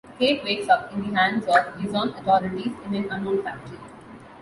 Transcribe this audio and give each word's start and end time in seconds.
Kate 0.17 0.43
wakes 0.43 0.67
up 0.67 0.91
in 0.93 1.01
the 1.01 1.15
hands 1.15 1.45
of 1.45 1.75
Izon 1.85 2.09
authorities 2.17 2.71
in 2.87 2.95
an 2.95 3.11
unknown 3.11 3.43
factory. 3.43 3.77